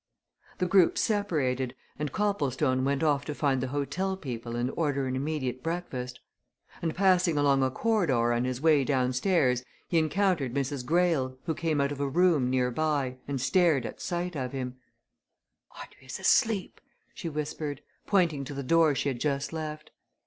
The 0.57 0.65
group 0.65 0.97
separated, 0.97 1.75
and 1.99 2.11
Copplestone 2.11 2.83
went 2.83 3.03
off 3.03 3.23
to 3.25 3.35
find 3.35 3.61
the 3.61 3.67
hotel 3.67 4.17
people 4.17 4.55
and 4.55 4.71
order 4.75 5.05
an 5.05 5.15
immediate 5.15 5.61
breakfast. 5.61 6.19
And 6.81 6.95
passing 6.95 7.37
along 7.37 7.61
a 7.61 7.69
corridor 7.69 8.33
on 8.33 8.43
his 8.45 8.59
way 8.59 8.83
downstairs 8.83 9.63
he 9.87 9.99
encountered 9.99 10.55
Mrs. 10.55 10.83
Greyle, 10.83 11.37
who 11.43 11.53
came 11.53 11.79
out 11.79 11.91
of 11.91 11.99
a 11.99 12.09
room 12.09 12.49
near 12.49 12.71
by 12.71 13.17
and 13.27 13.39
started 13.39 13.85
at 13.85 14.01
sight 14.01 14.35
of 14.35 14.53
him. 14.53 14.75
"Audrey 15.79 16.07
is 16.07 16.17
asleep," 16.19 16.81
she 17.13 17.29
whispered, 17.29 17.83
pointing 18.07 18.43
to 18.45 18.55
the 18.55 18.63
door 18.63 18.95
she 18.95 19.07
had 19.09 19.19
just 19.19 19.53
left. 19.53 19.91